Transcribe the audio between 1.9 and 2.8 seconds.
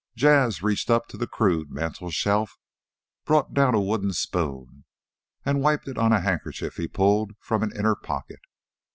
shelf,